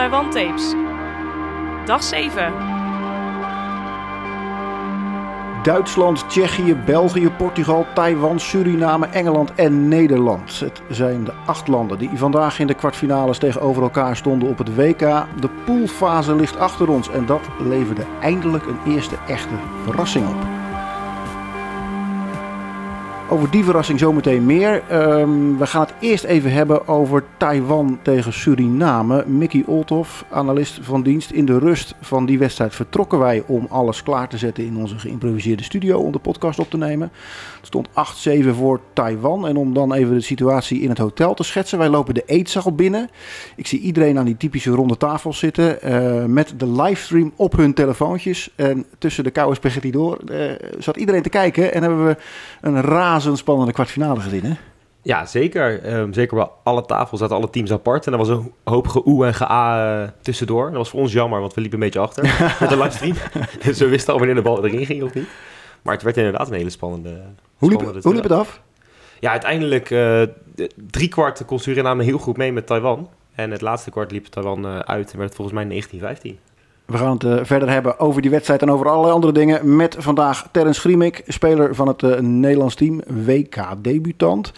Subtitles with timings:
[0.00, 0.74] Taiwan Tapes.
[1.84, 2.52] Dag 7.
[5.62, 10.60] Duitsland, Tsjechië, België, Portugal, Taiwan, Suriname, Engeland en Nederland.
[10.60, 14.74] Het zijn de acht landen die vandaag in de kwartfinales tegenover elkaar stonden op het
[14.74, 14.98] WK.
[15.40, 19.54] De poolfase ligt achter ons en dat leverde eindelijk een eerste echte
[19.84, 20.59] verrassing op.
[23.32, 24.82] Over die verrassing zometeen meer.
[24.88, 29.24] Ehm, we gaan het eerst even hebben over Taiwan tegen Suriname.
[29.26, 31.30] Mickey Olthoff, analist van dienst.
[31.30, 34.98] In de rust van die wedstrijd vertrokken wij om alles klaar te zetten in onze
[34.98, 37.10] geïmproviseerde studio om de podcast op te nemen.
[37.56, 39.46] Het stond 8-7 voor Taiwan.
[39.46, 41.78] En om dan even de situatie in het hotel te schetsen.
[41.78, 43.10] Wij lopen de eetzaal binnen.
[43.56, 45.82] Ik zie iedereen aan die typische ronde tafel zitten.
[45.82, 48.50] eh, met de livestream op hun telefoontjes.
[48.56, 51.74] En tussen de koude spaghetti door eh, zat iedereen te kijken.
[51.74, 52.16] En hebben we
[52.60, 52.80] een
[53.20, 54.44] razendspannende kwartfinale gezien.
[54.44, 54.52] Hè?
[55.02, 55.82] Ja, zeker.
[55.82, 58.06] Ehm, zeker bij alle tafels zaten alle teams apart.
[58.06, 60.66] En er was een hoop geoe en gea eh, tussendoor.
[60.66, 62.22] Dat was voor ons jammer, want we liepen een beetje achter
[62.60, 63.16] met de livestream.
[63.64, 65.28] dus we wisten al wanneer de bal erin ging of niet.
[65.82, 67.20] Maar het werd inderdaad een hele spannende...
[67.56, 68.60] Hoe liep, spannende hoe liep het af?
[69.20, 70.22] Ja, uiteindelijk eh
[70.90, 73.08] drie kwart kon Suriname heel goed mee met Taiwan.
[73.34, 75.84] En het laatste kwart liep Taiwan eh, uit en werd het volgens mij
[76.36, 76.49] 19-15.
[76.90, 79.76] We gaan het eh, verder hebben over die wedstrijd en over allerlei andere dingen.
[79.76, 84.52] Met vandaag Terrence Griemik, speler van het eh, Nederlands team, WK-debutant.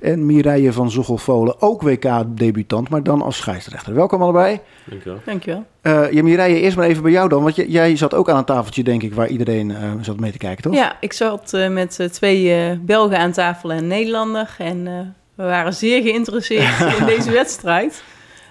[0.00, 3.94] En Mireille van Zochelvolen, ook WK-debutant, maar dan als scheidsrechter.
[3.94, 4.58] Welkom allebei.
[4.84, 5.18] Dankjewel.
[5.24, 5.64] Dankjewel.
[5.80, 7.42] Eh ja, Mireille, eerst maar even bij jou dan.
[7.42, 10.32] Want j- jij zat ook aan een tafeltje, denk ik, waar iedereen eh, zat mee
[10.32, 10.74] te kijken, toch?
[10.74, 14.54] Ja, ik zat eh, met twee eh, Belgen aan tafel en een Nederlander.
[14.58, 14.92] En eh,
[15.34, 18.02] we waren zeer geïnteresseerd in deze wedstrijd.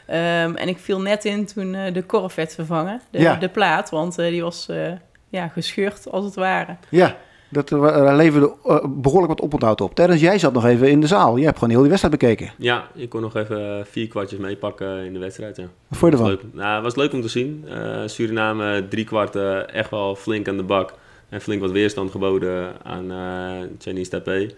[0.07, 3.35] Ehm, en ik viel net in toen eh, de korf werd vervangen, de, Ja.
[3.35, 3.89] de plaat.
[3.89, 4.91] Want eh, die was eh,
[5.29, 6.75] ja, gescheurd, als het ware.
[6.89, 7.15] Ja,
[7.49, 9.95] dat uh, leverde eh, behoorlijk wat oponthoud op.
[9.95, 11.35] Terrence, jij zat nog even in de zaal.
[11.35, 12.51] Jij hebt gewoon heel die wedstrijd bekeken.
[12.57, 15.55] Ja, ik kon nog even vier kwartjes meepakken in de wedstrijd.
[15.57, 15.63] Ja.
[15.87, 16.43] Wat vond je was ervan?
[16.49, 16.53] leuk.
[16.61, 17.65] Nou, het was leuk om te zien.
[17.69, 20.93] Eh, Suriname drie kwarten echt wel flink aan de bak.
[21.29, 24.55] En flink wat weerstand geboden aan eh Chinese Taipei.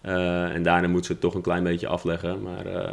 [0.00, 2.42] Eh, en daarna moeten ze het toch een klein beetje afleggen.
[2.42, 2.92] Maar eh,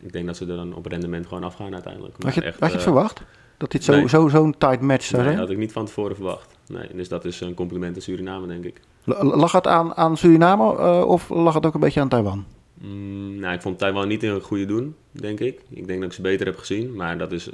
[0.00, 2.14] ik denk dat ze er dan op rendement gewoon afgaan uiteindelijk.
[2.14, 3.22] Had Maar je, echt, had je het eh, verwacht?
[3.56, 4.08] Dat dit zo'n nee.
[4.08, 5.42] zo, zo'n tight match zou Nee, zijn?
[5.42, 6.54] had ik niet van tevoren verwacht.
[6.68, 8.80] Nee, dus dat is een compliment aan Suriname, denk ik.
[9.20, 12.44] Lag het aan, aan Suriname eh, of lag het ook een beetje aan Taiwan?
[12.74, 15.60] Mm, nou, ik vond Taiwan niet in een goede doen, denk ik.
[15.68, 16.94] Ik denk dat ik ze beter heb gezien.
[16.94, 17.48] Maar dat is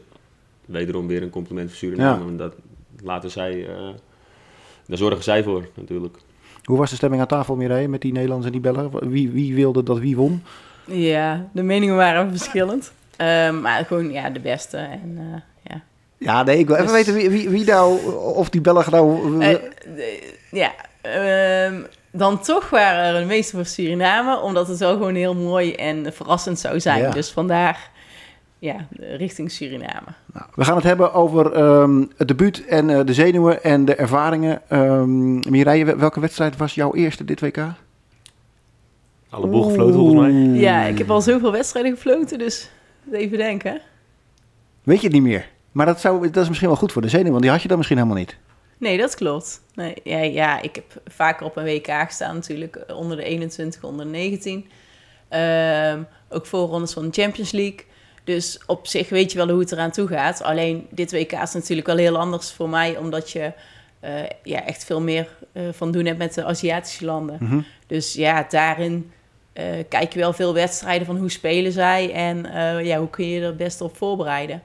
[0.64, 2.30] wederom weer een compliment voor Suriname.
[2.30, 2.36] Ja.
[2.36, 2.54] Dat
[3.02, 3.66] laten zij...
[3.68, 3.88] eh,
[4.86, 6.16] daar zorgen zij voor, natuurlijk.
[6.64, 9.08] Hoe was de stemming aan tafel, Mireille, met die Nederlanders en die Belgen?
[9.10, 10.42] Wie, wie wilde dat wie won?
[10.86, 12.92] Ja, de meningen waren verschillend.
[13.16, 14.76] Ehm, maar gewoon ja, de beste.
[14.76, 15.80] En, eh, ja.
[16.18, 19.40] Ja, nee, ik wil even Dus- weten wie, wie, wie nou, of die Belgen nou...
[19.42, 19.48] Eh,
[19.94, 21.74] de- ja, ehm,
[22.10, 26.12] dan toch waren er de meeste voor Suriname, omdat het wel gewoon heel mooi en
[26.12, 27.02] verrassend zou zijn.
[27.02, 27.10] Ja.
[27.10, 27.90] Dus vandaar
[28.58, 30.06] ja, richting Suriname.
[30.32, 33.94] Nou, we gaan het hebben over ehm, het debuut en eh, de zenuwen en de
[33.94, 34.60] ervaringen.
[34.68, 37.58] Ehm Mireille, wel- welke wedstrijd was jouw eerste dit WK?
[39.30, 40.32] Alle boel gefloten volgens mij.
[40.60, 42.70] Ja, ik heb al zoveel wedstrijden gefloten, dus
[43.12, 43.80] even denken.
[44.82, 45.48] Weet je het niet meer?
[45.72, 47.68] Maar dat, zou, dat is misschien wel goed voor de zenuwen, want die had je
[47.68, 48.36] dan misschien helemaal niet.
[48.78, 49.62] Nee, dat klopt.
[49.74, 53.84] Nee, ja, ja, ik heb vaker op een WK gestaan natuurlijk, eh, onder de 21,
[53.84, 54.66] onder de 19.
[55.28, 57.84] Ehm, ook voorrondes van de Champions League.
[58.24, 60.42] Dus op zich weet je wel hoe het eraan toe gaat.
[60.42, 63.52] Alleen dit WK is natuurlijk wel heel anders voor mij, omdat je
[64.00, 67.36] eh, ja, echt veel meer eh, van doen hebt met de Aziatische landen.
[67.40, 67.60] Mhm.
[67.86, 69.12] Dus ja, daarin
[69.88, 73.40] kijk je wel veel wedstrijden van hoe spelen zij en eh, ja, hoe kun je
[73.40, 74.62] er het beste op voorbereiden.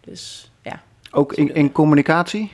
[0.00, 2.52] Dus ja, Ook in, in communicatie?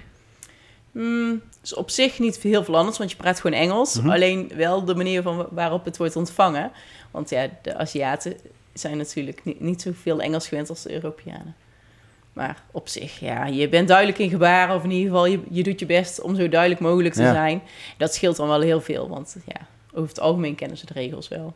[0.93, 3.95] Hmm, is op zich niet heel veel anders, want je praat gewoon Engels.
[4.01, 4.11] Mhm.
[4.11, 6.71] Alleen wel de manier van waarop het wordt ontvangen.
[7.11, 8.37] Want ja, de Aziaten
[8.73, 11.55] zijn natuurlijk niet, niet zoveel Engels gewend als de Europeanen.
[12.33, 15.63] Maar op zich, ja, je bent duidelijk in gebaren, of in ieder geval, je, je
[15.63, 17.33] doet je best om zo duidelijk mogelijk te Ja.
[17.33, 17.63] zijn.
[17.97, 19.61] Dat scheelt dan wel heel veel, want ja,
[19.95, 21.55] over het algemeen kennen ze de regels wel.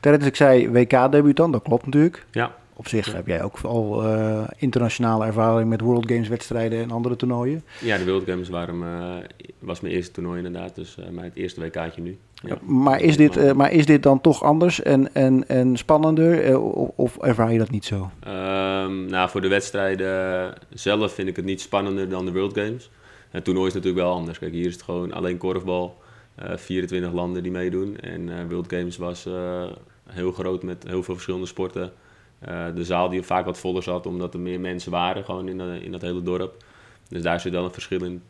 [0.00, 2.26] Terrence, ik zei WK-debutant, dat klopt natuurlijk.
[2.30, 6.90] Ja, Op zich heb jij ook al eh, internationale ervaring met World Games wedstrijden en
[6.90, 7.62] andere toernooien.
[7.80, 9.22] ja de World Games waren, me-
[9.58, 10.74] was mijn eerste toernooi inderdaad.
[10.74, 12.18] Dus eh, mijn eerste WK'tje nu.
[12.42, 12.58] Ja.
[12.62, 16.44] Maar, is dit, eh, maar is dit dan toch anders en, en, en spannender?
[16.44, 18.10] eh, of, of ervaar je dat niet zo?
[18.20, 22.90] Ehm, nou, voor de wedstrijden zelf vind ik het niet spannender dan de World Games.
[23.30, 24.38] Het toernooi is natuurlijk wel anders.
[24.38, 25.96] Kijk, hier is het gewoon alleen korfbal.
[26.38, 27.96] Eh 24 landen die meedoen.
[28.00, 29.64] En eh, World Games was eh,
[30.08, 31.92] heel groot met heel veel verschillende sporten.
[32.38, 35.60] Eh, de zaal die vaak wat voller zat, omdat er meer mensen waren gewoon in,
[35.60, 36.64] eh, in dat hele dorp.
[37.08, 38.22] Dus daar zit wel een verschil in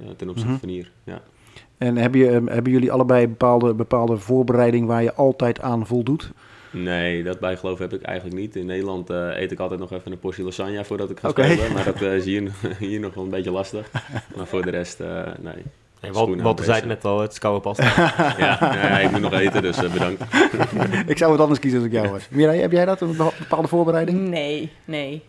[0.00, 0.60] eh, ten opzichte Mhm.
[0.60, 0.90] van hier.
[1.04, 1.22] Ja.
[1.78, 6.32] En heb je, eh, hebben jullie allebei bepaalde, bepaalde voorbereiding waar je altijd aan voldoet?
[6.70, 8.56] Nee, dat bijgeloof heb ik eigenlijk niet.
[8.56, 11.44] In Nederland eh, eet ik altijd nog even een portie lasagne voordat ik ga Oké.
[11.44, 11.72] spelen.
[11.72, 13.90] Maar dat eh, is hier, hier nog wel een beetje lastig.
[14.36, 15.62] Maar voor de rest, eh, nee.
[16.00, 17.84] Wal- Walter zei het net al, het is koude pasta.
[18.38, 20.22] Ja, ik moet nog eten, dus eh, bedankt.
[21.12, 22.28] Ik zou het anders kiezen als ik jou was.
[22.30, 24.28] Mireille, heb jij dat, een bepaalde voorbereiding?
[24.28, 25.22] Nee, nee.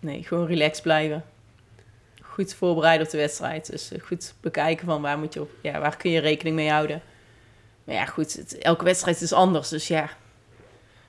[0.00, 1.24] Nee, gewoon relaxed blijven.
[2.22, 3.70] Goed voorbereiden op de wedstrijd.
[3.70, 6.70] Dus eh, goed bekijken van waar, moet je op, ja, waar kun je rekening mee
[6.70, 7.02] houden.
[7.84, 9.68] Maar ja, goed, het- elke wedstrijd is anders.
[9.68, 10.08] Dus ja,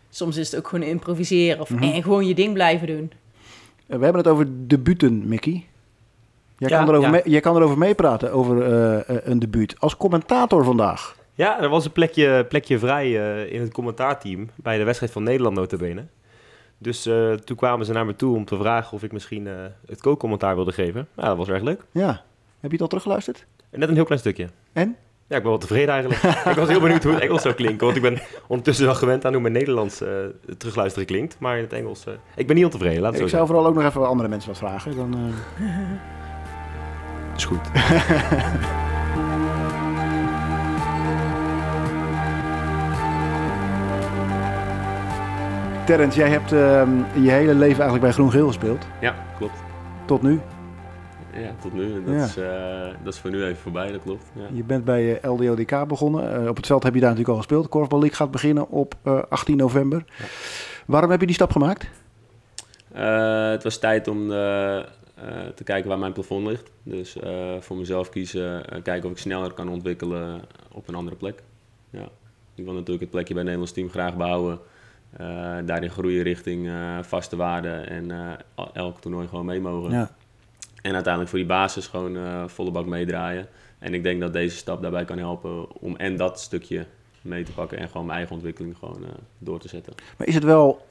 [0.10, 1.62] soms is het ook gewoon improviseren.
[1.62, 1.84] Of, Mhm.
[1.84, 3.12] En gewoon je ding blijven doen.
[3.88, 5.66] Eh, We hebben het over debuten, Mickey.
[6.62, 7.10] Jij, Ja, kan, erover ja.
[7.10, 9.76] mee, jij kan erover meepraten, over eh, eh, een debuut.
[9.80, 11.16] Als commentator vandaag.
[11.34, 13.06] Ja, er was een plekje, plekje vrij
[13.46, 16.04] eh, in het commentaarteam bij de wedstrijd van Nederland notabene.
[16.78, 19.54] Dus eh, toen kwamen ze naar me toe om te vragen of ik misschien eh,
[19.88, 21.08] het co-commentaar wilde geven.
[21.18, 21.82] Ja, dat was erg leuk.
[21.92, 22.08] Ja.
[22.60, 23.46] Heb je het al teruggeluisterd?
[23.72, 24.48] Net een heel klein stukje.
[24.74, 24.96] En?
[25.28, 26.24] Ja, ik ben wel tevreden eigenlijk.
[26.52, 27.86] ik was heel benieuwd hoe het Engels zou klinken.
[27.86, 30.10] Want ik ben ondertussen wel gewend aan hoe mijn Nederlands eh,
[30.58, 31.36] terugluisteren klinkt.
[31.40, 32.06] Maar in het Engels...
[32.06, 33.48] eh, ik ben niet ontevreden, laat het Ik zo zou zeggen.
[33.48, 34.96] vooral ook nog even andere mensen wat vragen.
[34.96, 35.14] Dan,
[35.60, 35.66] eh,
[37.42, 37.70] is goed.
[45.86, 46.90] Terrence, jij hebt ehm,
[47.22, 48.86] je hele leven eigenlijk bij Groen Geel gespeeld.
[49.02, 49.54] Ja, klopt.
[50.06, 50.40] Tot nu.
[51.34, 51.94] Ja, tot nu.
[51.94, 52.24] En Dat, Ja.
[52.24, 54.24] is, eh, dat is voor nu even voorbij, dat klopt.
[54.34, 54.42] Ja.
[54.54, 56.42] Je bent bij eh, LDODK begonnen.
[56.42, 57.64] Eh, op het veld heb je daar natuurlijk al gespeeld.
[57.64, 60.04] De Korfbal League gaat beginnen op eh, 18 november.
[60.86, 61.90] Waarom heb je die stap gemaakt?
[62.94, 64.78] Eh, het was tijd om eh,
[65.22, 66.72] eh, te kijken waar mijn plafond ligt.
[66.84, 70.42] Dus eh, voor mezelf kiezen, kijken of ik sneller kan ontwikkelen
[70.72, 71.44] op een andere plek.
[71.90, 72.08] Ja.
[72.56, 74.60] Ik wil natuurlijk het plekje bij het Nederlands team graag behouden.
[75.18, 78.12] Eh, daarin groeien richting eh, vaste waarden en
[78.56, 79.92] el- elk toernooi gewoon mee mogen.
[79.92, 80.12] Ja.
[80.82, 83.48] En uiteindelijk voor die basis gewoon volle bak meedraaien.
[83.80, 86.86] En ik denk dat deze stap daarbij kan helpen om en dat stukje
[87.22, 89.06] mee te pakken en gewoon mijn eigen ontwikkeling gewoon
[89.38, 89.94] door te zetten.
[90.18, 90.86] Maar is het wel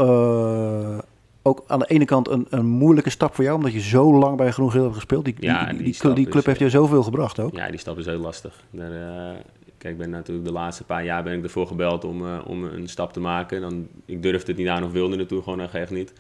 [1.43, 4.37] ook aan de ene kant een, een moeilijke stap voor jou, omdat je zo lang
[4.37, 5.25] bij Groen Geel hebt gespeeld?
[5.25, 7.55] Die, Ja, die, die, club, die stap club is, heeft je zoveel gebracht ook.
[7.55, 8.65] Ja, die stap is heel lastig.
[8.71, 9.41] Daar, eh,
[9.79, 12.65] kijk, ik ben natuurlijk de laatste paar jaar ben ik ervoor gebeld om, eh, om
[12.65, 13.61] een stap te maken.
[13.61, 16.13] Dan, ik durfde het niet aan of wilde het toen gewoon echt niet.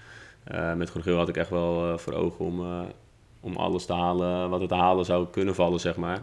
[0.44, 2.86] Eh, met Groen Geel had ik echt wel voor ogen om,
[3.40, 6.22] om alles te halen wat er te halen zou kunnen vallen, zeg maar.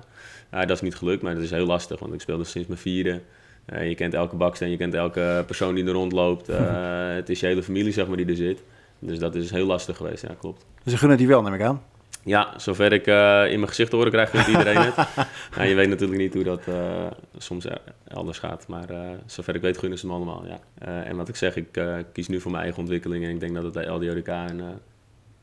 [0.49, 3.21] Dat is niet gelukt, maar dat is heel lastig, want ik speelde sinds mijn vierde.
[3.65, 6.47] Je kent elke baksteen, je kent elke persoon die er rondloopt.
[7.19, 8.61] Het is je hele familie, zeg maar, die er zit.
[8.99, 10.65] Dus dat is heel lastig geweest, ja, klopt.
[10.83, 11.81] Dus ze gunnen die wel, neem ik aan.
[12.23, 13.15] Ja, zover ik eh,
[13.51, 14.95] in mijn gezicht te horen krijg, vindt iedereen het.
[15.55, 17.05] Nou, je weet natuurlijk niet hoe dat eh,
[17.37, 18.67] soms er- elders gaat.
[18.67, 20.45] Maar eh, zover ik weet, gunnen ze me allemaal.
[20.45, 20.59] Ja.
[21.03, 21.81] En wat ik zeg, ik
[22.13, 23.23] kies nu voor mijn eigen ontwikkeling.
[23.23, 24.61] En ik denk dat het bij LDODK een,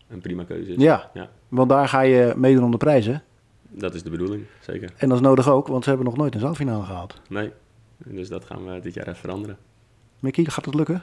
[0.09, 0.83] een prima keuze is.
[0.83, 1.29] Ja, Ja.
[1.49, 3.23] want daar ga je meedoen om de prijzen.
[3.71, 4.91] Dat is de bedoeling, zeker.
[4.97, 7.21] En dat is nodig ook, want ze hebben nog nooit een zaalfinale gehaald.
[7.29, 7.53] Nee,
[7.97, 9.57] dus dat gaan we dit jaar even veranderen.
[10.19, 11.03] Mickey, gaat het lukken?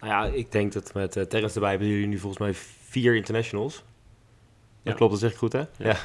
[0.00, 2.54] Nou ja, ik denk dat met uh, Terrence erbij hebben jullie nu volgens mij
[2.88, 3.74] vier internationals.
[3.74, 3.82] Dat
[4.82, 4.92] Ja.
[4.92, 5.58] klopt, dat zeg ik goed, hè?
[5.58, 5.66] Ja.
[5.76, 5.96] Ja.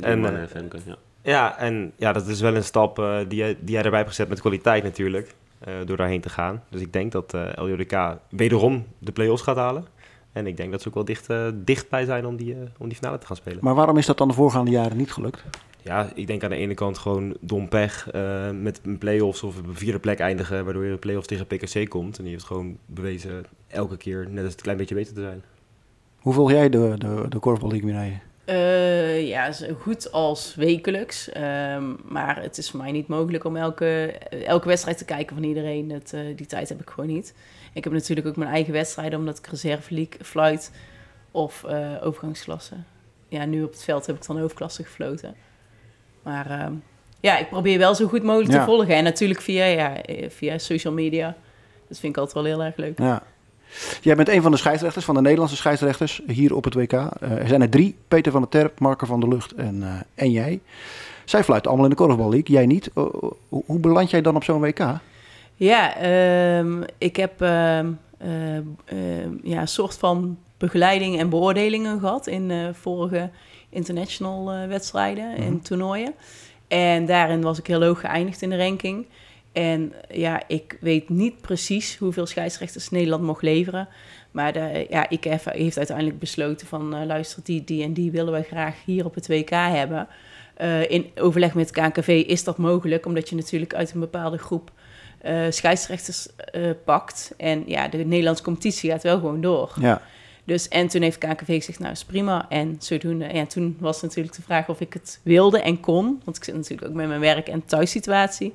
[0.00, 0.96] En, En, eh, Femke, ja.
[1.22, 4.10] Ja, en ja, dat is wel een stap eh, die, jij, die jij erbij hebt
[4.10, 5.34] gezet met kwaliteit natuurlijk.
[5.58, 6.62] eh, door daarheen te gaan.
[6.70, 9.86] Dus ik denk dat eh LJDK wederom de play-offs gaat halen.
[10.32, 12.88] En ik denk dat ze ook wel dicht, eh, dichtbij zijn om die, eh, om
[12.88, 13.58] die finale te gaan spelen.
[13.62, 15.44] Maar waarom is dat dan de voorgaande jaren niet gelukt?
[15.88, 19.58] Ja, ik denk aan de ene kant gewoon dom pech eh, met een play-offs of
[19.58, 22.18] op een vierde plek eindigen, waardoor je de play-offs tegen PKC komt.
[22.18, 25.42] En die heeft gewoon bewezen elke keer net eens een klein beetje beter te zijn.
[26.18, 28.18] Hoe volg jij de, de, de Korfbal League, Mireille?
[28.44, 31.30] Eh, ja, zo goed als wekelijks.
[31.30, 34.12] Ehm, maar het is voor mij niet mogelijk om elke,
[34.44, 35.88] elke wedstrijd te kijken van iedereen.
[35.88, 37.34] Dat, eh, die tijd heb ik gewoon niet.
[37.72, 40.72] Ik heb natuurlijk ook mijn eigen wedstrijden, omdat ik reserve league fluit
[41.30, 42.74] of eh, overgangsklasse.
[43.28, 45.34] Ja, nu op het veld heb ik dan hoofdklasse gefloten.
[46.28, 46.72] Maar ehm,
[47.20, 48.58] ja, ik probeer wel zo goed mogelijk Ja.
[48.58, 48.94] te volgen.
[48.94, 51.36] En natuurlijk via, ja, eh, via social media.
[51.88, 52.98] Dat vind ik altijd wel heel erg leuk.
[52.98, 53.22] Ja.
[54.00, 56.92] Jij bent een van de scheidsrechters, van de Nederlandse scheidsrechters hier op het WK.
[56.92, 60.24] Eh, er zijn er drie, Peter van der Terp, Marker van der Lucht en, eh,
[60.24, 60.60] en jij.
[61.24, 62.90] Zij fluiten allemaal in de Korfbal League, jij niet.
[62.94, 63.34] Hoe,
[63.66, 64.84] hoe beland jij dan op zo'n WK?
[65.54, 67.86] Ja, ehm, ik heb ehm,
[68.18, 73.30] eh, ehm, ja, een soort van begeleiding en beoordelingen gehad in vorige
[73.70, 76.14] international eh, wedstrijden en toernooien.
[76.68, 79.06] En daarin was ik heel hoog geëindigd in de ranking.
[79.52, 83.88] En ja, ik weet niet precies hoeveel scheidsrechters Nederland mocht leveren.
[84.30, 86.94] Maar de, ja, IKF heeft uiteindelijk besloten van...
[86.94, 90.08] eh, luister, die, die en die willen we graag hier op het WK hebben.
[90.54, 93.06] Eh, in overleg met KNKV is dat mogelijk...
[93.06, 94.70] omdat je natuurlijk uit een bepaalde groep
[95.50, 96.28] scheidsrechters
[96.84, 97.34] pakt.
[97.36, 99.74] En ja, de Nederlandse competitie gaat wel gewoon door.
[99.80, 100.02] Ja,
[100.48, 102.46] Dus, en toen heeft KNKV gezegd, nou is prima.
[102.48, 106.20] En zodoende, ja, toen was natuurlijk de vraag of ik het wilde en kon.
[106.24, 108.54] Want ik zit natuurlijk ook met mijn werk- en thuissituatie.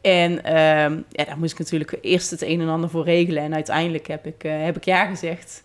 [0.00, 3.42] En ehm, ja, daar moest ik natuurlijk eerst het een en ander voor regelen.
[3.42, 5.62] En uiteindelijk heb ik, eh, heb ik ja gezegd.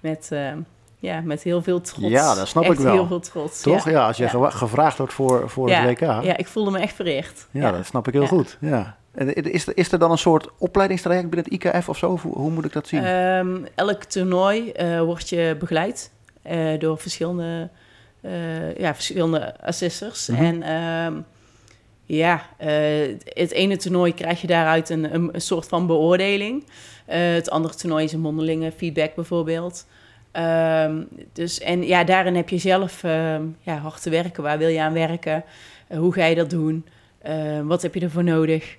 [0.00, 0.58] Met, ehm,
[0.98, 2.08] ja, met heel veel trots.
[2.08, 2.92] Ja, dat snap ik wel.
[2.92, 3.60] heel veel trots.
[3.62, 3.90] Toch?
[3.90, 4.50] Ja, als je ja.
[4.50, 6.00] gevraagd wordt voor, voor ja, het WK.
[6.00, 7.46] Ja, Ja, ik voelde me echt vereerd.
[7.52, 8.28] dat snap ik heel Ja.
[8.28, 8.56] goed.
[8.60, 8.96] Ja.
[9.16, 12.18] Is, er- is er dan een soort opleidingstraject binnen het IKF of zo?
[12.22, 13.04] Hoe, hoe moet ik dat zien?
[13.04, 16.10] Ehm, elk toernooi eh wordt je begeleid
[16.42, 17.68] eh, door verschillende,
[18.20, 20.26] eh, ja, verschillende assessors.
[20.28, 20.44] Mhm.
[20.44, 21.14] En ehm,
[22.04, 22.46] ja,
[23.24, 26.64] het ene toernooi krijg je daaruit een, een, een soort van beoordeling.
[27.04, 29.86] Het andere toernooi is een mondelinge feedback bijvoorbeeld.
[30.32, 33.02] Ehm, dus, en ja, daarin heb je zelf
[33.60, 34.42] ja, hard te werken.
[34.42, 35.44] Waar wil je aan werken?
[35.96, 36.86] Hoe ga je dat doen?
[37.64, 38.76] Wat heb je ervoor nodig?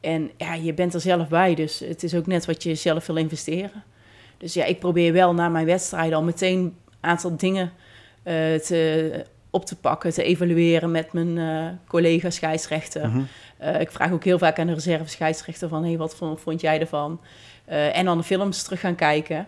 [0.00, 3.06] En ja, je bent er zelf bij, dus het is ook net wat je zelf
[3.06, 3.82] wil investeren.
[4.38, 7.72] Dus ja, ik probeer wel na mijn wedstrijden al meteen een aantal dingen
[8.22, 13.08] eh, te, op te pakken, te evalueren met mijn eh collega scheidsrechter.
[13.08, 13.22] Mhm.
[13.56, 15.84] Eh, ik vraag ook heel vaak aan de reserve scheidsrechter van...
[15.84, 17.20] Hey, wat vond, vond jij ervan?
[17.64, 19.46] En dan de films terug gaan kijken.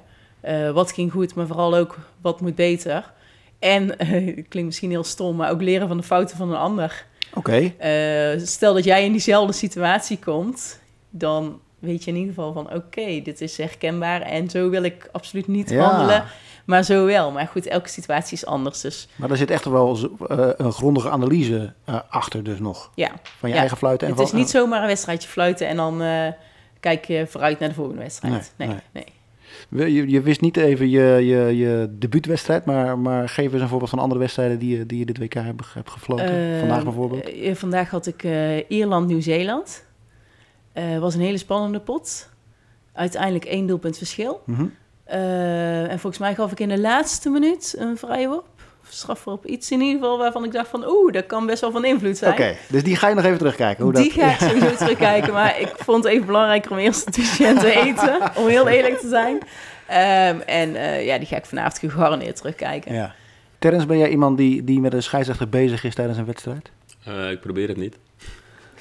[0.73, 3.13] Wat ging goed, maar vooral ook wat moet beter.
[3.59, 7.07] En, het klinkt misschien heel stom, maar ook leren van de fouten van een ander.
[7.35, 7.73] Oké.
[7.79, 12.73] Eh, stel dat jij in diezelfde situatie komt, dan weet je in ieder geval van
[12.75, 15.83] oké, dit is herkenbaar en zo wil ik absoluut niet Ja.
[15.91, 16.25] handelen,
[16.65, 17.31] maar zo wel.
[17.31, 19.99] Maar goed, elke situatie is anders, dus Maar daar zit echt wel
[20.29, 22.91] eh, een grondige analyse eh, achter dus nog.
[22.95, 23.11] ja.
[23.39, 24.09] Van je Ja, eigen fluiten.
[24.09, 26.03] En Het is niet zomaar een wedstrijdje fluiten en dan
[26.81, 28.53] kijk je vooruit naar de volgende wedstrijd.
[28.57, 29.05] Nee, Nee, nee.
[29.05, 29.13] nee.
[29.69, 33.91] Je, je wist niet even je, je, je debuutwedstrijd, maar, maar geef eens een voorbeeld
[33.91, 36.53] van andere wedstrijden die je, die je dit WK hebt, hebt gefloten.
[36.53, 37.25] Eh, Vandaag bijvoorbeeld.
[37.33, 39.85] eh, vandaag had ik eh, Ierland-Nieuw-Zeeland.
[40.73, 42.29] Het was een hele spannende pot.
[42.93, 44.41] Uiteindelijk één doelpunt verschil.
[44.47, 44.65] Mhm.
[45.05, 48.47] Eh, en volgens mij gaf ik in de laatste minuut een vrije worp.
[48.93, 49.47] Of strafworp.
[49.47, 50.89] Iets in ieder geval waarvan ik dacht van...
[50.89, 52.33] Oeh, dat kan best wel van invloed zijn.
[52.33, 53.85] Oké, dus die ga je nog even terugkijken.
[53.85, 54.23] Hoe Die dat...
[54.23, 55.33] ga ik sowieso terugkijken.
[55.33, 58.21] Maar ik vond het even belangrijker om eerst het weekend te eten.
[58.37, 59.39] Om heel eerlijk te zijn.
[59.87, 62.95] Ehm, en eh, ja, die ga ik vanavond gegarandeerd terugkijken.
[62.95, 63.15] Ja.
[63.59, 66.71] Terrence, ben jij iemand die, die met een scheidsrechter bezig is tijdens een wedstrijd?
[67.05, 67.99] Eh, ik probeer het niet.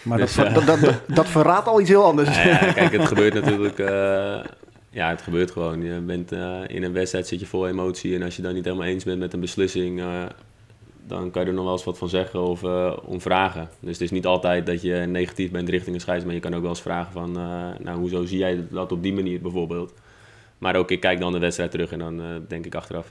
[0.01, 2.43] Maar Dus, dat, eh, dat, dat, dat, dat verraadt al iets heel anders.
[2.43, 3.77] Ja, kijk, het gebeurt natuurlijk.
[4.91, 5.81] Ja, het gebeurt gewoon.
[5.83, 8.15] Je bent, eh, in een wedstrijd zit je vol emotie.
[8.15, 10.23] En als je dan niet helemaal eens bent met een beslissing, eh,
[11.07, 13.69] dan kan je er nog wel eens wat van zeggen of eh, om vragen.
[13.79, 16.53] Dus het is niet altijd dat je negatief bent richting een scheids, maar je kan
[16.55, 17.31] ook wel eens vragen van,
[17.79, 19.93] nou, hoezo zie jij dat op die manier bijvoorbeeld?
[20.57, 23.07] Maar ook ik kijk dan de wedstrijd terug en dan denk ik achteraf,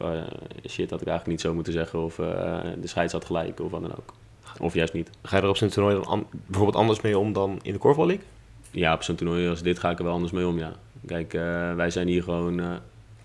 [0.69, 2.03] shit, had ik eigenlijk niet zo moeten zeggen.
[2.05, 4.15] Of de scheids had gelijk of wat dan ook.
[4.61, 5.11] Of juist niet.
[5.23, 7.79] Ga je er op zo'n toernooi dan an- bijvoorbeeld anders mee om dan in de
[7.79, 8.25] Korfbal League?
[8.71, 10.73] Ja, op zo'n toernooi als dit ga ik er wel anders mee om, ja.
[11.07, 12.71] Kijk, eh, wij zijn hier gewoon eh,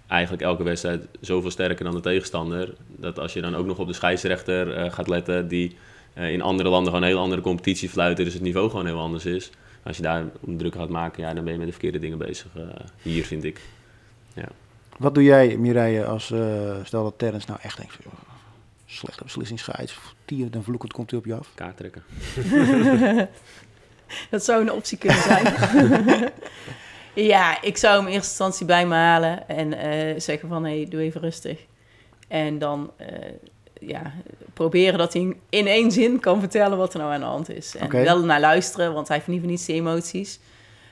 [0.07, 2.73] eigenlijk elke wedstrijd zoveel sterker dan de tegenstander.
[2.87, 5.75] Dat als je dan ook nog op de scheidsrechter eh, gaat letten, die
[6.13, 8.99] eh, in andere landen gewoon een heel andere competitie fluiten, dus het niveau gewoon heel
[8.99, 9.49] anders is.
[9.83, 12.17] Als je daar om druk gaat maken, ja, dan ben je met de verkeerde dingen
[12.17, 12.47] bezig.
[12.55, 12.61] eh,
[13.01, 13.61] hier, vind ik.
[14.97, 17.97] Wat doe jij, Mireille, als eh, stel dat Terrence nou echt denkt...
[18.03, 18.13] joh,
[18.85, 21.51] Slechte beslissing scheids, tier, dan vloekend komt hij op je af.
[21.55, 22.03] Kaart trekken.
[24.31, 25.53] Dat zou een optie kunnen zijn.
[27.15, 30.75] ja, ik zou hem in eerste instantie bij me halen en eh, zeggen van, hé,
[30.77, 31.59] hey, doe even rustig.
[32.27, 33.07] En dan eh,
[33.79, 34.13] ja,
[34.53, 37.75] proberen dat hij in- één zin kan vertellen wat er nou aan de hand is.
[37.75, 40.39] En wel naar luisteren, want hij heeft niet die emoties.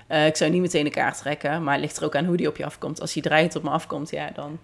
[0.07, 2.37] Eh, ik zou niet meteen de kaart trekken, maar het ligt er ook aan hoe
[2.37, 3.01] die op je afkomt.
[3.01, 4.59] Als hij dreigend op me afkomt, ja, dan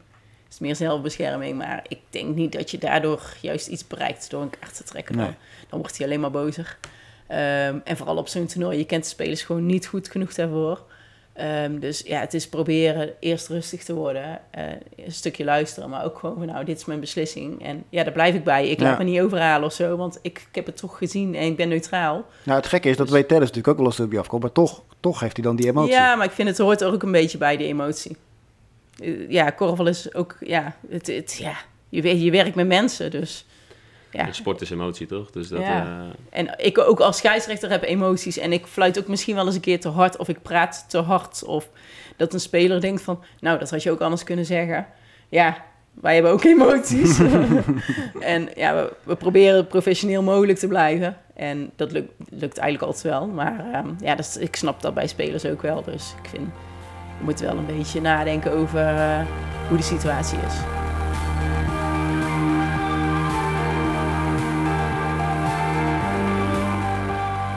[0.47, 1.57] is het meer zelfbescherming.
[1.57, 5.15] Maar ik denk niet dat je daardoor juist iets bereikt door een kaart te trekken.
[5.15, 5.31] Nee.
[5.69, 6.77] dan wordt hij alleen maar bozer.
[7.27, 10.83] Ehm, en vooral op zo'n toernooi, je kent de spelers gewoon niet goed genoeg daarvoor.
[11.39, 14.63] Ehm, dus ja, het is proberen eerst rustig te worden, eh,
[14.95, 17.63] een stukje luisteren, maar ook gewoon van nou, dit is mijn beslissing.
[17.65, 18.69] En ja, daar blijf ik bij.
[18.69, 21.45] Ik laat me niet overhalen of zo, want ik, ik heb het toch gezien en
[21.45, 22.25] ik ben neutraal.
[22.43, 24.41] Nou, het gekke is, dat weet Terrence natuurlijk ook wel als het op je afkomt.
[24.41, 25.93] Maar toch, toch heeft hij dan die emotie.
[25.93, 28.17] Ja, maar ik vind het hoort ook een beetje bij, die emotie.
[28.99, 31.57] Eh, ja, korfbal is ook, ja, het, het, ja
[31.89, 33.45] je, je werkt met mensen, dus
[34.11, 34.25] ja.
[34.25, 35.31] En Sport is emotie, toch?
[35.31, 35.85] Dus dat, Ja.
[35.85, 38.37] eh, En ik ook als scheidsrechter heb emoties.
[38.37, 40.17] En ik fluit ook misschien wel eens een keer te hard.
[40.17, 41.43] Of ik praat te hard.
[41.43, 41.69] Of
[42.17, 43.23] dat een speler denkt van...
[43.39, 44.87] Nou, dat had je ook anders kunnen zeggen.
[45.29, 45.57] Ja,
[45.93, 47.19] wij hebben ook emoties.
[48.19, 51.17] en ja, we, we proberen professioneel mogelijk te blijven.
[51.35, 53.27] En dat lukt, lukt eigenlijk altijd wel.
[53.27, 55.83] Maar ehm, ja, dat ik snap dat bij spelers ook wel.
[55.83, 56.47] Dus ik vind...
[57.17, 59.19] Je moet wel een beetje nadenken over eh,
[59.67, 60.53] hoe de situatie is.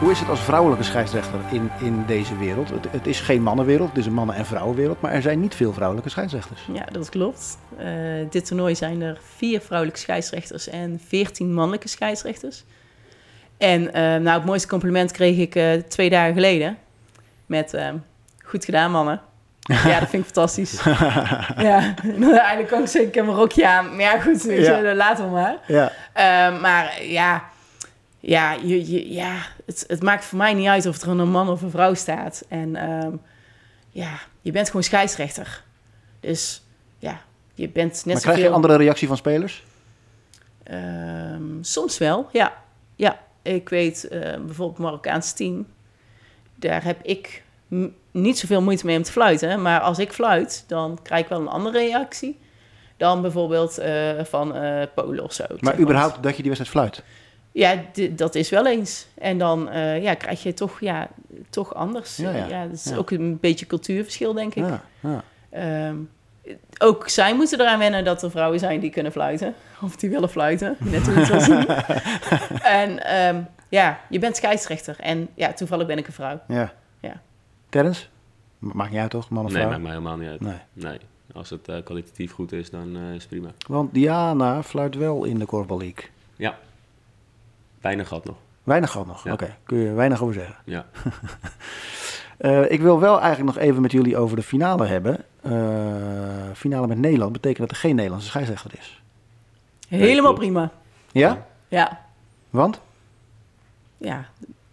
[0.03, 2.69] Hoe is het als vrouwelijke scheidsrechter in, in deze wereld?
[2.71, 5.01] Het, het is geen mannenwereld, het is een mannen- en vrouwenwereld.
[5.01, 6.61] Maar er zijn niet veel vrouwelijke scheidsrechters.
[6.73, 7.59] Ja, dat klopt.
[7.79, 7.87] Eh,
[8.31, 12.65] dit toernooi zijn er vier vrouwelijke scheidsrechters en veertien mannelijke scheidsrechters.
[13.59, 16.79] En eh, nou, het mooiste compliment kreeg ik eh, twee dagen geleden.
[17.47, 17.77] Met,
[18.45, 19.21] goed gedaan mannen.
[19.85, 20.83] ja, dat vind ik fantastisch.
[21.69, 23.91] ja, eigenlijk kan ik zeker mijn rokje aan.
[23.91, 24.79] Maar ja, goed, weet Ja.
[24.79, 25.57] je, laten we maar.
[25.67, 25.91] Ja,
[26.61, 27.51] maar ja,
[28.25, 29.37] ja, je, je, ja
[29.67, 32.45] het, het maakt voor mij niet uit of er een man of een vrouw staat.
[32.49, 33.12] En ehm,
[33.91, 35.64] ja, je bent gewoon scheidsrechter.
[36.21, 36.62] Dus
[36.99, 37.21] ja,
[37.55, 38.33] je bent net maar zoveel...
[38.33, 39.64] krijg je andere reactie van spelers?
[40.62, 42.62] Ehm, soms wel, ja.
[42.97, 45.67] Ja, ik weet eh, bijvoorbeeld Marokkaans team.
[46.55, 47.43] Daar heb ik
[48.11, 49.62] niet zoveel moeite mee om te fluiten.
[49.62, 52.38] Maar als ik fluit, dan krijg ik wel een andere reactie.
[52.97, 55.45] Dan bijvoorbeeld eh, van eh Polen of zo.
[55.61, 57.05] Maar überhaupt dat je die wedstrijd fluit?
[57.53, 57.75] Ja,
[58.11, 59.07] dat is wel eens.
[59.15, 61.09] En dan eh, ja, krijg je toch, ja,
[61.51, 62.17] toch anders.
[62.17, 62.63] Ja, Ja, ja.
[62.65, 62.97] dat is Ja.
[62.97, 64.65] ook een beetje cultuurverschil, denk ik.
[64.65, 65.23] Ja, ja.
[65.51, 65.97] Ehm,
[66.79, 69.55] ook zij moeten eraan wennen dat er vrouwen zijn die kunnen fluiten.
[69.83, 71.67] Of die willen fluiten, net hoe het zien.
[72.63, 74.97] en ehm, ja, je bent scheidsrechter.
[75.01, 76.41] En ja, toevallig ben ik een vrouw.
[76.49, 76.73] ja.
[77.01, 77.21] Ja.
[77.69, 78.07] Terrence?
[78.59, 79.71] Ma- Maakt niet uit toch, man of Nee, vrouw?
[79.71, 80.41] maakt mij helemaal niet uit.
[80.41, 80.57] Nee.
[80.73, 80.99] Nee.
[81.35, 83.49] Als het eh, kwalitatief goed is, dan eh, is het prima.
[83.67, 86.05] Want Diana fluit wel in de Korfbal League.
[86.37, 86.59] Ja.
[87.83, 88.37] Weinig gat nog.
[88.62, 89.25] Weinig gehad nog.
[89.25, 89.33] Ja.
[89.33, 90.57] Oké, kun je weinig over zeggen.
[90.65, 90.87] Ja.
[92.39, 95.25] Eh, ik wil wel eigenlijk nog even met jullie over de finale hebben.
[95.43, 95.53] Eh,
[96.55, 99.03] finale met Nederland betekent dat er geen Nederlandse scheidsrechter is.
[99.89, 100.71] Helemaal prima.
[101.12, 101.47] Ja?
[101.69, 102.01] Ja,
[102.51, 102.81] Want?
[103.99, 104.25] ja,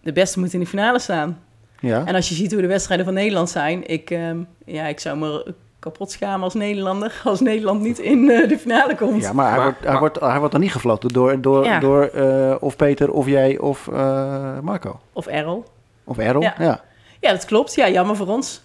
[0.02, 1.40] de beste moet in de finale staan.
[1.80, 2.06] Ja.
[2.06, 5.18] En als je ziet hoe de wedstrijden van Nederland zijn, ik, ehm, ja, ik zou
[5.18, 9.22] me kapot schamen als Nederlander als Nederland niet in eh, de finale komt.
[9.22, 11.80] Ja, maar, hij, Maar- wordt, hij, wordt, hij wordt dan niet gefloten door, door, Ja.
[11.80, 15.00] door eh, of Peter of jij of eh, Marco.
[15.14, 15.64] Of Errol.
[16.04, 16.42] Of Errol.
[16.42, 16.54] Ja.
[16.60, 16.82] Ja.
[17.20, 17.76] Ja, dat klopt.
[17.76, 18.62] Ja, jammer voor ons.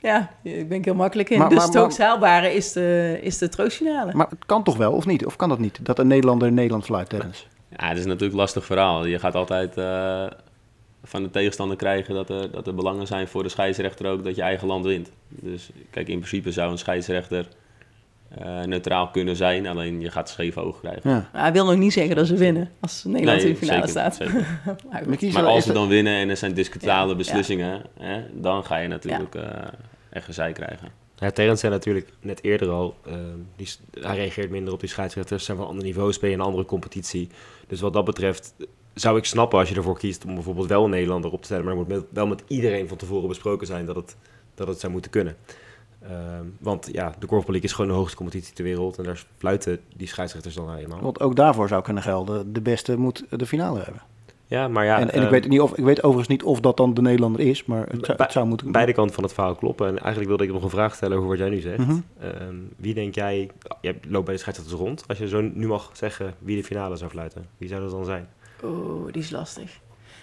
[0.00, 1.38] Ja, ik ben ik heel makkelijk in.
[1.38, 4.12] Maar- dus het hoogst haalbare is de, is de troostfinale.
[4.14, 5.26] Maar het kan toch wel, of niet?
[5.26, 5.78] Of kan dat niet?
[5.82, 7.44] Dat een Nederlander in Nederland fluit, Terrence?
[7.76, 9.04] Ja, het is natuurlijk een lastig verhaal.
[9.06, 10.24] Je gaat altijd eh,
[11.04, 14.36] van de tegenstander krijgen dat er, dat er belangen zijn voor de scheidsrechter ook dat
[14.36, 15.10] je eigen land wint.
[15.28, 17.48] Dus kijk, in principe zou een scheidsrechter
[18.28, 21.10] eh, neutraal kunnen zijn, alleen je gaat scheef oog krijgen.
[21.10, 21.28] Ja.
[21.32, 23.90] Maar hij wil nog niet zeggen dat ze winnen als Nederland in de finale zeker,
[23.90, 24.16] staat.
[24.16, 24.60] zeker.
[24.90, 28.76] Maar Maar als ze dan winnen en er zijn discutabele Ja, beslissingen, Hè, dan ga
[28.76, 29.44] je natuurlijk eh,
[30.10, 30.88] echt gezeik krijgen.
[31.16, 33.16] Ja, Terrence zei natuurlijk net eerder al, ehm,
[33.56, 33.68] die,
[34.00, 37.28] hij reageert minder op die scheidsrechters, zijn van ander niveau, spelen in een andere competitie.
[37.66, 38.54] Dus wat dat betreft
[38.94, 41.64] zou ik snappen als je ervoor kiest om bijvoorbeeld wel een Nederlander op te stellen,
[41.64, 44.16] maar het moet met, wel met iedereen van tevoren besproken zijn dat het,
[44.54, 45.36] dat het zou moeten kunnen.
[46.02, 49.80] Ehm, want ja, de Korfbal is gewoon de hoogste competitie ter wereld en daar fluiten
[49.96, 51.00] die scheidsrechters dan eenmaal.
[51.00, 54.02] Want ook daarvoor zou kunnen gelden, de beste moet de finale hebben.
[54.46, 56.60] Ja, maar ja, en en ik, ehm, weet niet of, ik weet overigens niet of
[56.60, 59.32] dat dan de Nederlander is, maar het zou, het zou moeten beide kanten van het
[59.32, 59.86] verhaal kloppen.
[59.86, 61.78] En eigenlijk wilde ik nog een vraag stellen over wat jij nu zegt.
[61.78, 61.96] Mhm.
[62.20, 63.50] Ehm, wie denk jij,
[63.80, 66.96] jij loopt bij de scheidsrechters rond, als je zo nu mag zeggen wie de finale
[66.96, 68.28] zou fluiten, wie zou dat dan zijn?
[68.62, 69.78] Oeh, die is lastig.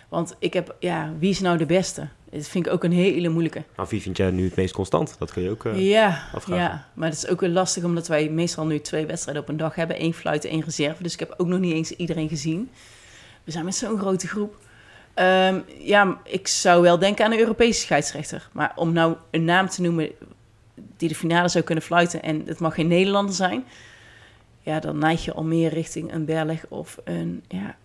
[0.10, 2.08] Want ik heb, ja, wie is nou de beste?
[2.32, 3.64] Dat vind ik ook een hele moeilijke.
[3.76, 5.16] Nou, wie vind jij nu het meest constant?
[5.20, 5.66] Dat kun je ook...
[5.66, 6.64] eh, ja, afvragen.
[6.64, 9.58] ja, maar het is ook weer lastig omdat wij meestal nu twee wedstrijden op een
[9.58, 9.96] dag hebben.
[9.96, 11.04] één fluiten, één reserve.
[11.04, 12.70] Dus ik heb ook nog niet eens iedereen gezien.
[13.44, 14.56] We zijn met zo'n grote groep.
[15.14, 18.50] Ehm, ja, ik zou wel denken aan een Europese scheidsrechter.
[18.52, 20.10] Maar om nou een naam te noemen
[20.98, 22.22] die de finale zou kunnen fluiten...
[22.22, 23.64] en het mag geen Nederlander zijn...
[24.62, 27.44] ja, dan neig je al meer richting een Berleg of een...
[27.48, 27.76] Ja,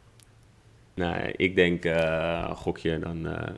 [0.94, 3.48] Nee, ik denk, eh gokje, dan eh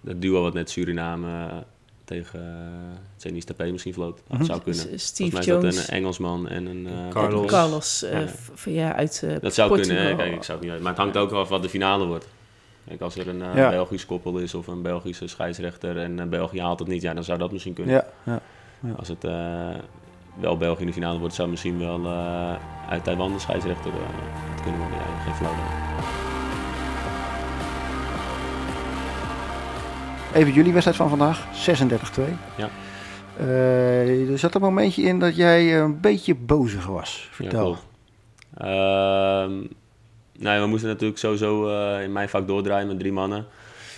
[0.00, 1.56] dat duo wat net Suriname eh,
[2.04, 4.20] tegen uh, Zenis Tapé misschien vloot.
[4.28, 4.46] Dat Mhm.
[4.46, 5.00] zou kunnen.
[5.00, 5.76] Steve mij is Jones.
[5.76, 6.86] dat een Engelsman en een...
[6.86, 7.46] eh, Carlos.
[7.50, 8.20] Carlos, eh,
[8.64, 8.94] Ja.
[8.94, 9.96] uit eh, Dat zou Portugal.
[9.96, 10.82] kunnen, kijk, ik zou het niet weten.
[10.82, 12.28] Maar het hangt ook af wat de finale wordt.
[12.88, 13.68] Kijk, als er een eh, Ja.
[13.70, 17.24] Belgisch koppel is of een Belgische scheidsrechter en eh, België haalt het niet, ja, dan
[17.24, 17.94] zou dat misschien kunnen.
[17.94, 18.06] Ja,
[18.80, 18.92] ja.
[18.96, 19.68] Als het eh,
[20.40, 22.54] wel België in de finale wordt, zou misschien wel eh,
[22.88, 23.98] uit Taiwan de scheidsrechter eh,
[24.52, 24.98] het kunnen worden.
[24.98, 26.21] Ja, geen flauw
[30.34, 31.46] Even jullie wedstrijd van vandaag,
[32.20, 32.22] 36-2.
[32.56, 32.70] Ja.
[33.36, 37.28] Eh, er zat een momentje in dat jij een beetje bozig was.
[37.30, 37.62] Vertel.
[37.62, 37.86] klopt.
[38.56, 39.52] Ehm,
[40.32, 43.46] ja, we moesten natuurlijk sowieso eh, in mijn vak doordraaien met drie mannen.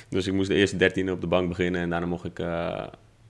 [0.08, 2.82] Dus ik moest de eerste 13 op de bank beginnen en daarna mocht ik eh,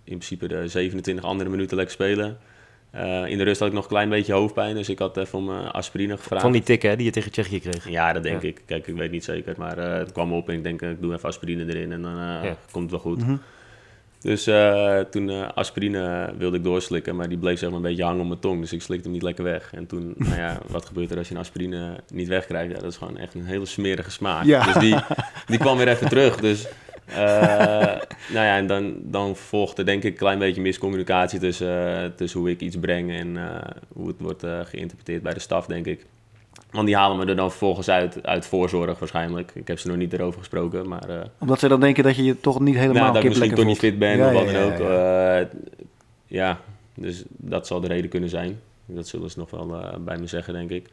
[0.04, 2.38] in principe de 27 andere minuten lekker spelen.
[2.94, 5.38] Eh, in de rust had ik nog een klein beetje hoofdpijn, dus ik had even
[5.38, 6.42] om eh, aspirine gevraagd.
[6.42, 7.88] Van die tikken hè, die je tegen Tsjechië kreeg.
[7.88, 8.48] Ja, dat denk Ja.
[8.48, 8.62] ik.
[8.66, 11.14] Kijk, ik weet niet zeker, maar eh, het kwam op en ik denk, ik doe
[11.14, 12.56] even aspirine erin en dan Ja.
[12.70, 13.20] komt het wel goed.
[13.20, 13.36] Mhm.
[14.20, 14.50] Dus
[15.10, 18.40] toen aspirine wilde ik doorslikken, maar die bleef zeg maar een beetje hangen op mijn
[18.40, 18.60] tong.
[18.60, 19.70] Dus ik slikte hem niet lekker weg.
[19.74, 22.72] En toen, nou ja, wat gebeurt er als je een aspirine niet wegkrijgt?
[22.74, 24.44] Ja, dat is gewoon echt een hele smerige smaak.
[24.44, 24.64] Ja.
[24.64, 24.96] Dus die,
[25.46, 26.36] die kwam weer even terug.
[26.36, 26.66] Dus
[28.32, 32.40] nou ja, en dan, dan volgde denk ik een klein beetje miscommunicatie tussen, eh, tussen
[32.40, 35.86] hoe ik iets breng en eh, hoe het wordt eh, geïnterpreteerd bij de staf, denk
[35.86, 36.06] ik.
[36.70, 39.52] Want die halen me er dan vervolgens uit, uit voorzorg waarschijnlijk.
[39.54, 41.08] Ik heb ze nog niet erover gesproken, maar...
[41.08, 43.54] eh, Omdat ze dan denken dat je je toch niet helemaal nou, dat ik misschien
[43.54, 44.78] toch niet fit ben Ja, of wat ja, dan ook.
[44.78, 45.38] ja.
[45.38, 45.48] Ja,
[46.26, 46.58] ja,
[46.94, 48.60] dus dat zal de reden kunnen zijn.
[48.86, 50.88] Dat zullen ze nog wel eh, bij me zeggen, denk ik.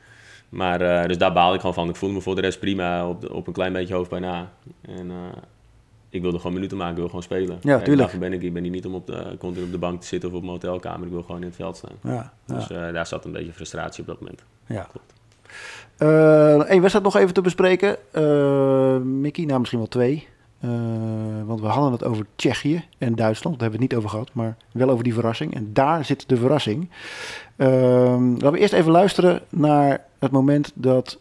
[0.50, 1.90] Maar eh, dus daar baal ik gewoon van.
[1.90, 4.52] Ik voelde me voor de rest prima op, op een klein beetje hoofdpijn na.
[4.82, 5.16] En eh,
[6.12, 7.60] ik wilde gewoon minuten maken, ik wil gewoon spelen.
[7.62, 7.98] Ja, tuurlijk.
[7.98, 10.08] Daarvoor ben ik, ik ben hier niet om op de, continu op de bank te
[10.08, 11.06] zitten of op mijn hotelkamer.
[11.06, 11.96] Ik wil gewoon in het veld staan.
[12.04, 12.56] Ja, ja.
[12.56, 14.44] Dus eh, daar zat een beetje frustratie op dat moment.
[14.66, 14.88] Ja.
[14.92, 15.14] Klopt.
[16.70, 17.98] Eén wedstrijd nog even te bespreken.
[18.12, 20.28] Eh, Mickey, nou misschien wel twee.
[20.60, 20.70] Eh,
[21.46, 23.60] want we hadden het over Tsjechië en Duitsland.
[23.60, 25.56] Daar hebben we het niet over gehad, maar wel over die verrassing.
[25.56, 26.90] En daar zit de verrassing.
[27.56, 31.20] Ehm, laten we eerst even luisteren naar het moment dat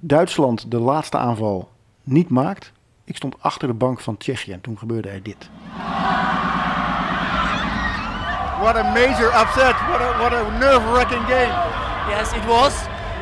[0.00, 1.68] Duitsland de laatste aanval
[2.02, 2.72] niet maakt.
[3.10, 5.48] Ik stond achter de bank van Tsjechië en toen gebeurde er dit.
[8.60, 9.74] What a major upset.
[9.88, 11.54] What a, what a nerve-wracking game.
[12.08, 12.74] Yes, it was.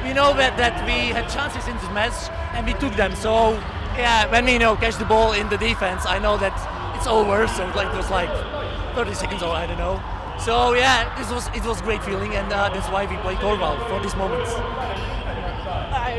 [0.03, 3.15] We know that, that we had chances in this match and we took them.
[3.15, 3.57] So
[3.97, 6.57] yeah, when we you know catch the ball in the defense, I know that
[6.97, 7.49] it's over.
[7.49, 8.31] So like it was like
[8.95, 10.01] 30 seconds or I don't know.
[10.39, 13.77] So yeah, this was it was great feeling and uh, that's why we play Corval
[13.89, 14.53] for these moments.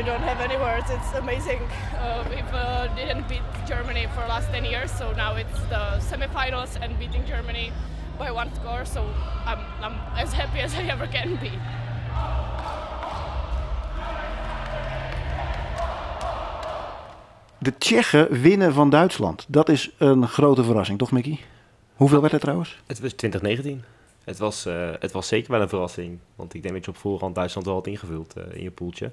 [0.00, 0.88] I don't have any words.
[0.88, 1.60] It's amazing.
[1.94, 6.00] Uh, we've uh, didn't beat Germany for the last 10 years, so now it's the
[6.10, 7.70] semifinals and beating Germany
[8.18, 8.86] by one score.
[8.86, 9.02] So
[9.44, 11.50] I'm, I'm as happy as I ever can be.
[17.58, 19.44] De Tsjechen winnen van Duitsland.
[19.48, 21.38] Dat is een grote verrassing, toch Mickey?
[21.94, 22.78] Hoeveel werd het trouwens?
[22.86, 23.84] Het was 2019.
[24.24, 26.18] Het was, eh, het was zeker wel een verrassing.
[26.36, 29.12] Want ik denk dat je op voorhand Duitsland wel had ingevuld eh, in je poeltje.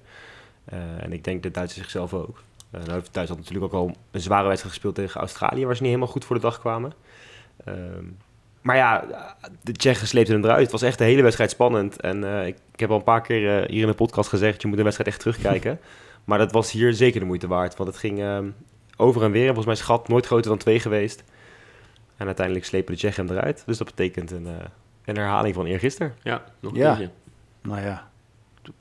[0.69, 2.43] Eh, en ik denk de Duitsers zichzelf ook.
[2.71, 5.65] Eh nou heeft Duitsland natuurlijk ook al een zware wedstrijd gespeeld tegen Australië...
[5.65, 6.93] waar ze niet helemaal goed voor de dag kwamen.
[7.65, 8.03] Ehm,
[8.61, 9.05] maar ja,
[9.61, 10.61] de Tsjechen sleepten hem eruit.
[10.61, 12.01] Het was echt de hele wedstrijd spannend.
[12.01, 14.61] En eh, ik, ik heb al een paar keer eh, hier in de podcast gezegd...
[14.61, 15.79] je moet de wedstrijd echt terugkijken.
[16.25, 17.75] maar dat was hier zeker de moeite waard.
[17.75, 18.49] Want het ging ehm,
[18.97, 19.47] over en weer.
[19.47, 21.23] En volgens mij is het gat nooit groter dan twee geweest.
[22.17, 23.63] En uiteindelijk slepen de Tsjechen hem eruit.
[23.65, 24.53] Dus dat betekent een, eh,
[25.05, 26.13] een herhaling van eergisteren.
[26.23, 26.95] Ja, nog een Ja.
[26.95, 27.13] keertje.
[27.61, 28.06] Nou ja,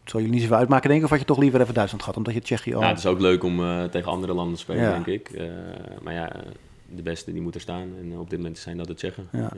[0.01, 1.05] het zal je niet zoveel uitmaken denk ik.
[1.05, 2.81] Of had je toch liever even Duitsland gehad, omdat je Tsjechië al...
[2.81, 4.91] Ja, het is ook leuk om eh, tegen andere landen te spelen, Ja.
[4.93, 5.29] denk ik.
[5.31, 5.47] Eh,
[6.03, 6.33] maar ja,
[6.89, 7.89] de beste die moet er staan.
[8.03, 9.29] En op dit moment zijn dat de Tsjechen.
[9.33, 9.49] Ja.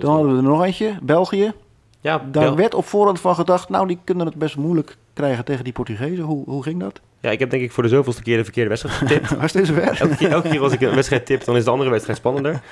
[0.00, 1.52] Dan hadden we er nog eentje, België.
[2.00, 5.44] Ja, Daar Bel- werd op voorhand van gedacht, nou die kunnen het best moeilijk krijgen
[5.44, 6.24] tegen die Portugezen.
[6.24, 7.00] Hoe, hoe ging dat?
[7.20, 9.36] ja, ik heb denk ik voor de zoveelste keer de verkeerde wedstrijd getipt.
[9.40, 9.82] Was zover?
[9.82, 12.60] elke, keer, elke keer als ik een wedstrijd tip, dan is de andere wedstrijd spannender.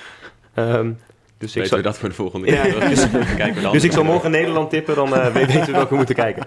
[0.55, 0.93] Ehm,
[1.43, 2.89] dus ik Weten zal, we dat voor de volgende Ja, keer?
[2.89, 3.07] dus-
[3.73, 6.47] dus ik zal morgen Nederland tippen, dan eh, we- weten we welke we moeten kijken.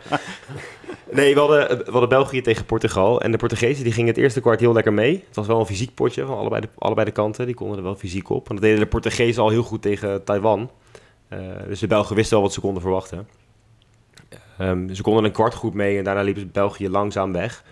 [1.12, 3.21] Nee, we hadden, we hadden België tegen Portugal.
[3.21, 5.23] En de Portugezen die gingen het eerste kwart heel lekker mee.
[5.27, 7.45] Het was wel een fysiek potje van allebei de, allebei de kanten.
[7.45, 8.49] Die konden er wel fysiek op.
[8.49, 10.69] En dat deden de Portugezen al heel goed tegen Taiwan.
[11.27, 13.27] Eh, dus de Belgen wisten wel wat ze konden verwachten.
[14.58, 17.63] Ehm, ze konden een kwart goed mee en daarna liepen België langzaam weg.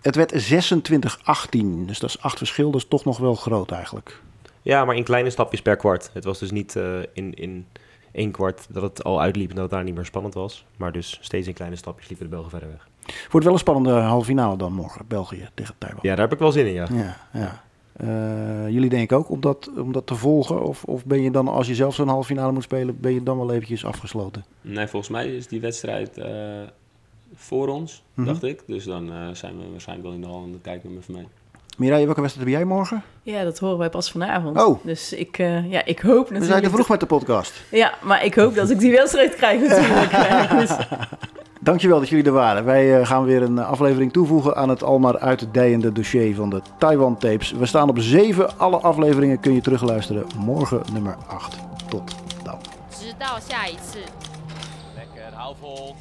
[0.00, 2.70] Het werd 26-18, dus dat is acht verschil.
[2.70, 4.20] Dat is toch nog wel groot eigenlijk.
[4.62, 6.10] Ja, maar in kleine stapjes per kwart.
[6.12, 7.66] Het was dus niet eh, in, in
[8.12, 10.64] één kwart dat het al uitliep en dat het daar niet meer spannend was.
[10.76, 12.88] Maar dus steeds in kleine stapjes liepen de Belgen verder weg.
[13.30, 16.00] Wordt wel een spannende halve finale dan morgen, België tegen Taiwan.
[16.02, 16.86] Ja, daar heb ik wel zin in, ja.
[16.92, 17.62] Ja, ja.
[17.96, 20.62] Eh, jullie denken ook om dat, om dat te volgen?
[20.62, 23.22] Of, of ben je dan, als je zelf zo'n halve finale moet spelen, ben je
[23.22, 24.44] dan wel eventjes afgesloten?
[24.60, 26.32] Nee, volgens mij is die wedstrijd eh,
[27.34, 28.26] voor ons, Mhm.
[28.26, 28.62] dacht ik.
[28.66, 31.14] Dus dan eh, zijn we waarschijnlijk wel in de hal en dan kijken we even
[31.14, 31.26] mee.
[31.76, 33.02] Mirai, welke wedstrijd heb jij morgen?
[33.22, 34.62] Ja, dat horen wij pas vanavond.
[34.62, 34.84] Oh.
[34.84, 36.40] Dus ik, eh, ja, ik hoop natuurlijk...
[36.40, 37.52] We zijn er vroeg met de podcast.
[37.70, 40.50] Ja, maar ik hoop dat ik die wedstrijd krijg natuurlijk.
[40.50, 40.76] dus...
[41.62, 42.64] Dankjewel dat jullie er waren.
[42.64, 47.18] Wij eh, gaan weer een aflevering toevoegen aan het almaar uitdijende dossier van de Taiwan
[47.18, 47.52] Tapes.
[47.52, 48.58] We staan op 7.
[48.58, 50.26] Alle afleveringen kun je terugluisteren.
[50.36, 51.56] Morgen nummer 8.
[51.88, 52.58] Tot dan.
[54.94, 55.94] Lekker, hou vol.